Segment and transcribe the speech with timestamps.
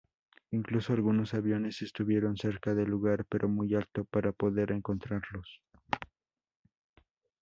[0.49, 5.61] Incluso algunos aviones estuvieron cerca del lugar, pero muy alto para poder encontrarlos.